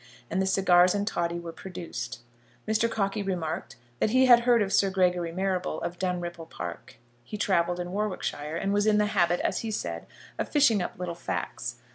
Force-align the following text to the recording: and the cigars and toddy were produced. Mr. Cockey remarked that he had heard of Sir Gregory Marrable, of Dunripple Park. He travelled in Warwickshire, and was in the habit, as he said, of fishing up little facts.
and 0.31 0.41
the 0.41 0.47
cigars 0.47 0.95
and 0.95 1.05
toddy 1.07 1.37
were 1.39 1.51
produced. 1.51 2.21
Mr. 2.67 2.89
Cockey 2.89 3.21
remarked 3.21 3.75
that 3.99 4.09
he 4.09 4.25
had 4.25 4.39
heard 4.39 4.63
of 4.63 4.73
Sir 4.73 4.89
Gregory 4.89 5.31
Marrable, 5.31 5.79
of 5.83 5.99
Dunripple 5.99 6.47
Park. 6.49 6.95
He 7.23 7.37
travelled 7.37 7.79
in 7.79 7.91
Warwickshire, 7.91 8.55
and 8.57 8.73
was 8.73 8.87
in 8.87 8.97
the 8.97 9.05
habit, 9.13 9.39
as 9.41 9.59
he 9.59 9.69
said, 9.69 10.07
of 10.39 10.49
fishing 10.49 10.81
up 10.81 10.97
little 10.97 11.13
facts. 11.13 11.75